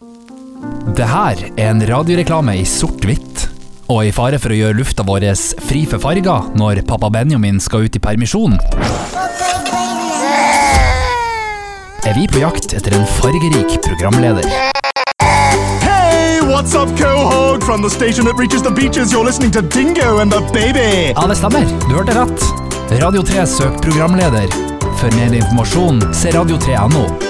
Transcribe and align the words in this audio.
Det 0.00 1.04
her 1.04 1.40
er 1.60 1.66
en 1.68 1.82
radioreklame 1.84 2.54
i 2.56 2.62
sort-hvitt, 2.64 3.42
og 3.92 4.06
i 4.08 4.12
fare 4.16 4.38
for 4.40 4.48
å 4.48 4.56
gjøre 4.56 4.78
lufta 4.78 5.04
vår 5.04 5.26
fri 5.60 5.82
for 5.90 6.00
farger 6.00 6.46
når 6.56 6.80
pappa 6.88 7.10
Benjamin 7.12 7.60
skal 7.60 7.84
ut 7.84 7.98
i 7.98 8.00
permisjon, 8.00 8.56
er 12.08 12.16
vi 12.16 12.24
på 12.32 12.40
jakt 12.40 12.72
etter 12.72 12.96
en 12.96 13.04
fargerik 13.20 13.76
programleder. 13.84 14.48
Hey, 15.84 16.40
what's 16.48 16.72
up, 16.72 16.88
cohog? 16.96 17.60
From 17.62 17.84
the 17.84 17.90
station 17.92 18.24
that 18.24 18.40
reaches 18.40 18.62
the 18.62 18.72
beaches, 18.72 19.12
you're 19.12 19.24
listening 19.24 19.52
to 19.52 19.60
Dingo 19.60 20.22
and 20.24 20.32
the 20.32 20.40
Baby. 20.54 21.12
Ja, 21.12 21.26
det 21.28 21.36
stemmer. 21.36 21.68
Du 21.90 21.98
hørte 21.98 22.16
rett. 22.16 22.48
Radio 23.02 23.20
3 23.20 23.44
søk 23.46 23.82
programleder. 23.84 24.48
For 24.96 25.12
mer 25.20 25.36
informasjon, 25.36 26.00
se 26.16 26.32
radio3.no. 26.32 27.29